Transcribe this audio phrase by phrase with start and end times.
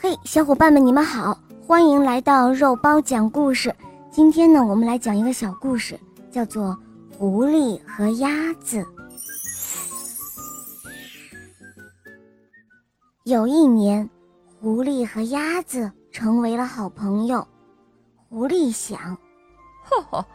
[0.00, 1.36] 嘿，小伙伴们，你们好，
[1.66, 3.74] 欢迎来到肉包讲故事。
[4.12, 5.98] 今天呢，我们来讲一个小故事，
[6.30, 6.66] 叫做
[7.16, 8.78] 《狐狸和鸭子》。
[13.24, 14.08] 有一年，
[14.60, 17.44] 狐狸和鸭子成为了好朋友。
[18.28, 19.00] 狐狸想：
[19.82, 20.26] 哈哈，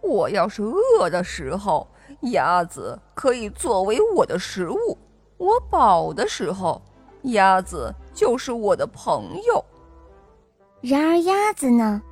[0.00, 1.86] 我要是饿的时候，
[2.32, 4.96] 鸭子可以作为我的食物；
[5.36, 6.80] 我饱的时候，
[7.24, 9.64] 鸭子就是我的朋友。
[10.82, 12.02] 然而鸭子呢，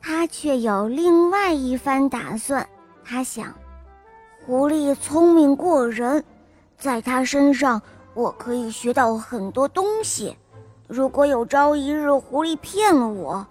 [0.00, 2.64] 它却有另外一番打算。
[3.04, 3.52] 它想，
[4.44, 6.22] 狐狸聪明过人，
[6.78, 7.82] 在它身上
[8.14, 10.36] 我可以学到很多东西。
[10.86, 13.44] 如果有朝一日狐狸骗了我，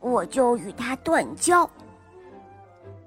[0.00, 1.70] 我就与它断交。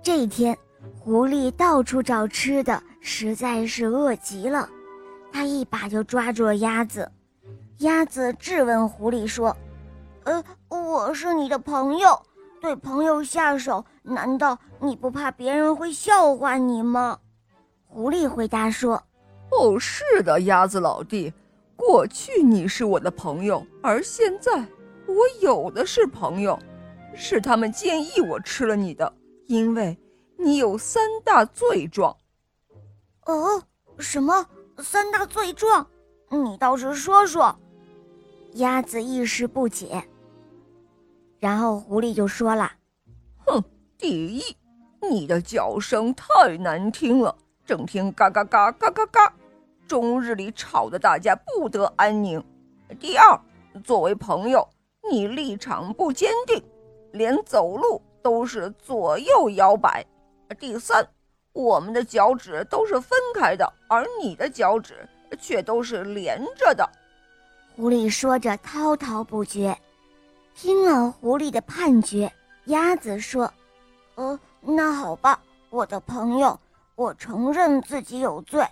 [0.01, 0.57] 这一天，
[0.97, 4.69] 狐狸到处找吃的，实在是饿极了，
[5.33, 7.11] 它一把就抓住了鸭子。
[7.79, 9.55] 鸭子质问狐狸说
[10.23, 12.17] ：“呃，我是你的朋友，
[12.61, 17.19] 对朋友下手，难道你不怕别人会笑话你吗？”
[17.85, 19.03] 狐狸回答说
[19.51, 21.33] ：“哦，是的，鸭子老弟，
[21.75, 24.65] 过去你是我的朋友，而现在
[25.05, 26.57] 我有的是朋友，
[27.13, 29.13] 是他们建议我吃了你的，
[29.47, 29.97] 因为
[30.37, 32.15] 你有三大罪状。”
[33.27, 33.61] 哦，
[33.99, 34.45] 什么
[34.77, 35.85] 三大罪状？
[36.29, 37.53] 你倒是说说。
[38.55, 40.01] 鸭子一时不解，
[41.39, 42.71] 然后狐狸就说了
[43.45, 43.61] ：“哼，
[43.97, 44.41] 第一，
[45.01, 49.33] 你的叫声太难听了，整天嘎嘎嘎嘎嘎嘎，
[49.85, 52.41] 终日里吵得大家不得安宁。
[52.97, 53.37] 第二，
[53.83, 54.65] 作为朋友，
[55.11, 56.63] 你立场不坚定，
[57.11, 60.05] 连走路都是左右摇摆。
[60.57, 61.05] 第三，
[61.51, 65.05] 我们的脚趾都是分开的，而你的脚趾
[65.37, 66.89] 却都是连着的。”
[67.75, 69.77] 狐狸说着，滔滔不绝。
[70.53, 72.31] 听了狐狸的判决，
[72.67, 73.51] 鸭子说
[74.15, 75.37] ：“呃，那好吧，
[75.69, 76.57] 我的朋友，
[76.95, 78.65] 我承认自己有罪，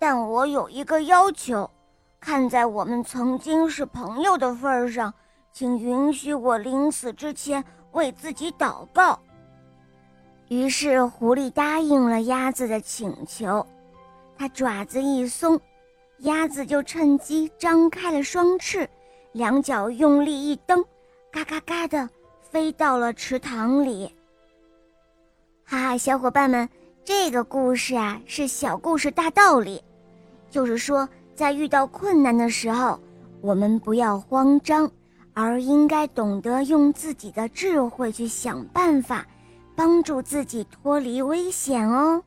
[0.00, 1.70] 但我有一个要求，
[2.18, 5.14] 看在我们曾经是朋友的份上，
[5.52, 9.16] 请允许我临死之前为自己祷告。”
[10.50, 13.64] 于是，狐狸答应了鸭子的请求，
[14.36, 15.60] 它爪子一松。
[16.20, 18.88] 鸭子就趁机张开了双翅，
[19.32, 20.84] 两脚用力一蹬，
[21.30, 22.08] 嘎嘎嘎的
[22.42, 24.14] 飞到了池塘里。
[25.64, 26.68] 哈哈，小伙伴们，
[27.04, 29.82] 这个故事啊是小故事大道理，
[30.50, 33.00] 就是说在遇到困难的时候，
[33.40, 34.90] 我们不要慌张，
[35.32, 39.26] 而应该懂得用自己的智慧去想办法，
[39.74, 42.22] 帮助自己脱离危险哦。